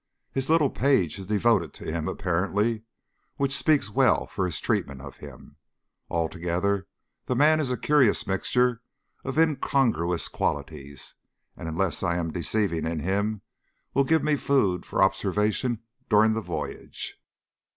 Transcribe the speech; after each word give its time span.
His 0.31 0.49
little 0.49 0.71
page 0.71 1.19
is 1.19 1.27
devoted 1.27 1.75
to 1.75 1.83
him, 1.85 2.07
apparently, 2.07 2.81
which 3.35 3.55
speaks 3.55 3.91
well 3.91 4.25
for 4.25 4.47
his 4.47 4.59
treatment 4.59 4.99
of 4.99 5.17
him. 5.17 5.57
Altogether, 6.09 6.87
the 7.27 7.35
man 7.35 7.59
is 7.59 7.69
a 7.69 7.77
curious 7.77 8.25
mixture 8.25 8.81
of 9.23 9.37
incongruous 9.37 10.27
qualities, 10.27 11.13
and 11.55 11.69
unless 11.69 12.01
I 12.01 12.17
am 12.17 12.31
deceived 12.33 12.73
in 12.73 12.99
him 13.01 13.43
will 13.93 14.03
give 14.03 14.23
me 14.23 14.37
food 14.37 14.87
for 14.87 15.03
observation 15.03 15.83
during 16.09 16.33
the 16.33 16.41
voyage. 16.41 17.21